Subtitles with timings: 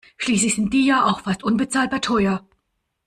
[0.17, 2.43] Schließlich sind die ja auch fast unbezahlbar teuer.